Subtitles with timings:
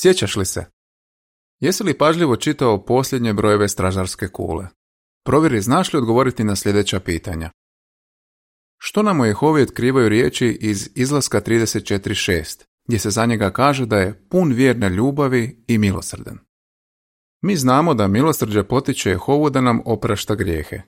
[0.00, 0.64] Sjećaš li se?
[1.60, 4.66] Jesi li pažljivo čitao posljednje brojeve stražarske kule?
[5.24, 7.50] Provjeri znaš li odgovoriti na sljedeća pitanja.
[8.80, 13.98] Što nam u Jehovi otkrivaju riječi iz izlaska 34.6, gdje se za njega kaže da
[13.98, 16.38] je pun vjerne ljubavi i milosrdan?
[17.42, 20.82] Mi znamo da milosrđe potiče Jehovu da nam oprašta grijehe.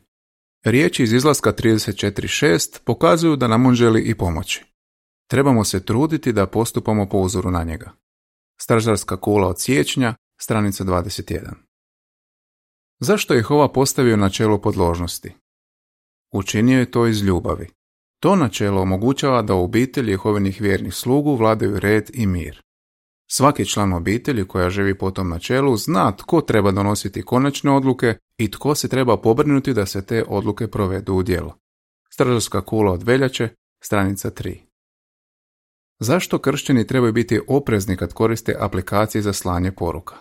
[0.64, 4.64] Riječi iz izlaska 34.6 pokazuju da nam on želi i pomoći.
[5.30, 8.00] Trebamo se truditi da postupamo po uzoru na njega.
[8.62, 11.52] Stražarska kula od siječnja, stranica 21.
[12.98, 15.32] Zašto je Jehova postavio načelo podložnosti?
[16.32, 17.68] Učinio je to iz ljubavi.
[18.20, 22.62] To načelo omogućava da u obitelji Jehovinih vjernih slugu vladaju red i mir.
[23.30, 28.50] Svaki član obitelji koja živi po tom načelu zna tko treba donositi konačne odluke i
[28.50, 31.58] tko se treba pobrinuti da se te odluke provedu u djelo.
[32.10, 33.48] Stražarska kula od veljače,
[33.82, 34.69] stranica 3.
[36.00, 40.14] Zašto kršćani trebaju biti oprezni kad koriste aplikacije za slanje poruka?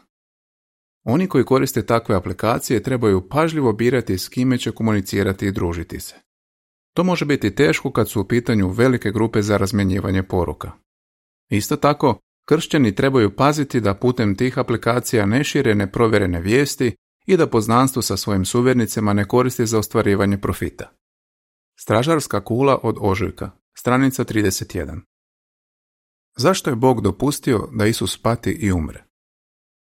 [1.03, 6.16] Oni koji koriste takve aplikacije trebaju pažljivo birati s kime će komunicirati i družiti se.
[6.94, 10.72] To može biti teško kad su u pitanju velike grupe za razmjenjivanje poruka.
[11.50, 17.47] Isto tako, kršćani trebaju paziti da putem tih aplikacija ne šire neprovjerene vijesti i da
[17.47, 20.91] poznanstvo sa svojim suvjernicima ne koristi za ostvarivanje profita.
[21.80, 25.08] Stražarska kula od ožujka, stranica 31.
[26.39, 29.03] Zašto je Bog dopustio da Isus pati i umre?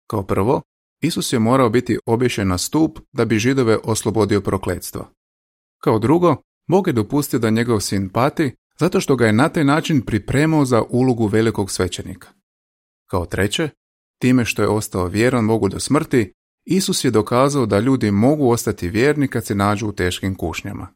[0.09, 0.61] Kao prvo,
[1.01, 5.09] Isus je morao biti obješen na stup da bi židove oslobodio prokletstva.
[5.83, 6.35] Kao drugo,
[6.67, 10.65] Bog je dopustio da njegov sin pati zato što ga je na taj način pripremao
[10.65, 12.27] za ulogu velikog svećenika.
[13.09, 13.69] Kao treće,
[14.21, 16.33] time što je ostao vjeran Bogu do smrti,
[16.65, 20.87] Isus je dokazao da ljudi mogu ostati vjerni kad se nađu u teškim kušnjama.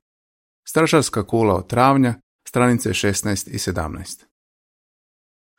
[0.67, 2.13] Stražarska kula od travnja,
[2.47, 4.30] stranice 16 i 17.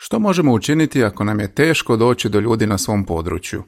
[0.05, 3.63] Što možemo učiniti ako nam je teško doći do ljudi na svom području?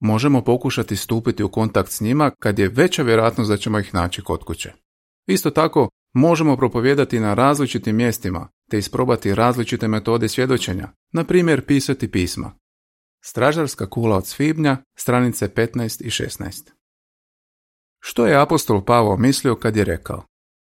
[0.00, 4.22] Možemo pokušati stupiti u kontakt s njima kad je veća vjerojatnost da ćemo ih naći
[4.22, 4.72] kod kuće.
[5.26, 12.10] Isto tako, možemo propovijedati na različitim mjestima te isprobati različite metode svjedočenja, na primjer pisati
[12.10, 12.52] pisma.
[13.24, 16.70] Stražarska kula od svibnja, stranice 15 i 16.
[18.00, 20.24] Što je apostol Pavo mislio kad je rekao?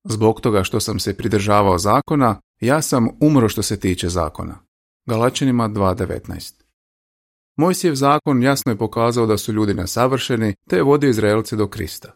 [0.03, 4.59] Zbog toga što sam se pridržavao zakona, ja sam umro što se tiče zakona.
[5.05, 6.53] Galačanima 2.19
[7.57, 12.11] Mojsijev zakon jasno je pokazao da su ljudi nesavršeni, te je vodio Izraelce do Krista.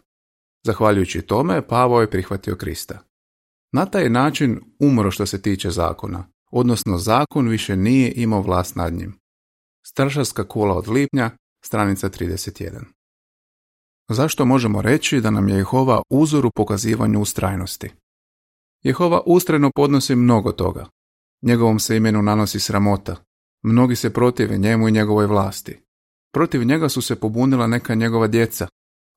[0.66, 3.00] Zahvaljujući tome, Pavo je prihvatio Krista.
[3.72, 8.94] Na taj način umro što se tiče zakona, odnosno zakon više nije imao vlast nad
[8.94, 9.19] njim.
[9.88, 11.31] Strašarska kula od lipnja,
[11.66, 12.84] stranica 31.
[14.09, 17.90] Zašto možemo reći da nam je Jehova uzor u pokazivanju ustrajnosti?
[18.87, 20.85] Jehova ustrajno podnosi mnogo toga.
[21.41, 23.15] Njegovom se imenu nanosi sramota.
[23.63, 25.79] Mnogi se protive njemu i njegovoj vlasti.
[26.33, 28.67] Protiv njega su se pobunila neka njegova djeca.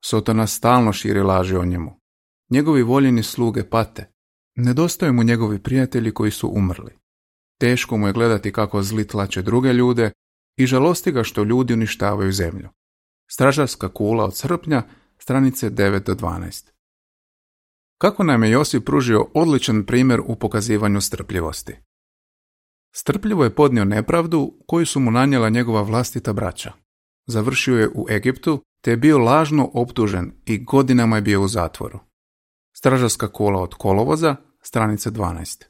[0.04, 2.00] Sotona stalno širi laži o njemu.
[2.50, 4.10] Njegovi voljeni sluge pate.
[4.56, 6.92] Nedostaju mu njegovi prijatelji koji su umrli.
[7.60, 10.10] Teško mu je gledati kako zli tlače druge ljude
[10.56, 12.68] i žalosti ga što ljudi uništavaju zemlju.
[13.30, 14.82] Stražarska kula od srpnja,
[15.18, 16.70] stranice 9 do 12.
[18.00, 21.76] Kako nam je Josip pružio odličan primjer u pokazivanju strpljivosti?
[22.94, 26.72] Strpljivo je podnio nepravdu koju su mu nanijela njegova vlastita braća.
[27.26, 31.98] Završio je u Egiptu te je bio lažno optužen i godinama je bio u zatvoru.
[32.76, 35.64] Stražarska kola od kolovoza, stranica 12.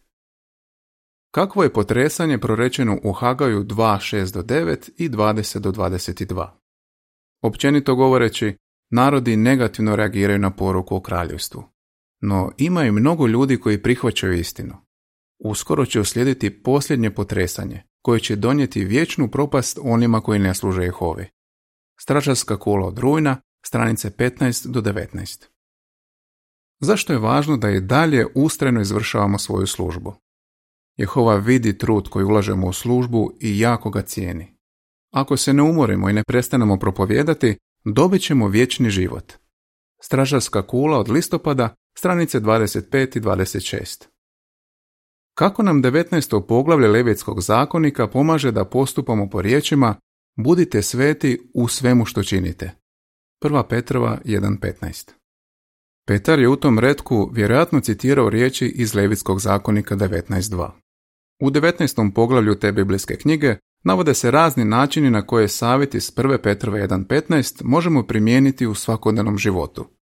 [1.30, 6.48] Kakvo je potresanje prorečeno u Hagaju 2.6 do 9 i 20 do 22?
[7.42, 8.56] Općenito govoreći,
[8.90, 11.69] narodi negativno reagiraju na poruku o kraljevstvu.
[12.20, 14.74] No ima i mnogo ljudi koji prihvaćaju istinu.
[15.38, 21.26] Uskoro će uslijediti posljednje potresanje, koje će donijeti vječnu propast onima koji ne služe Jehovi.
[22.00, 23.36] Stražarska kula od rujna,
[23.66, 25.46] stranice 15 do 19.
[26.80, 30.14] Zašto je važno da i dalje ustrajno izvršavamo svoju službu?
[30.96, 34.56] Jehova vidi trud koji ulažemo u službu i jako ga cijeni.
[35.12, 39.32] Ako se ne umorimo i ne prestanemo propovijedati, dobit ćemo vječni život.
[40.02, 44.06] Stražarska kula od listopada, stranice 25 i 26.
[45.34, 46.46] Kako nam 19.
[46.48, 49.94] poglavlje Levitskog zakonika pomaže da postupamo po riječima
[50.36, 52.70] Budite sveti u svemu što činite.
[53.42, 53.62] 1.
[53.68, 55.10] Petrova 1.15
[56.06, 60.70] Petar je u tom redku vjerojatno citirao riječi iz Levitskog zakonika 19.2.
[61.40, 62.12] U 19.
[62.14, 66.38] poglavlju te biblijske knjige navode se razni načini na koje savjet iz 1.
[66.42, 69.99] Petrova 1.15 možemo primijeniti u svakodnevnom životu.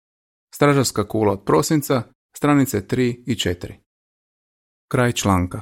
[0.56, 2.04] Stražarska kula od prosinca,
[2.38, 3.76] stranice 3 i 4.
[4.92, 5.62] Kraj članka.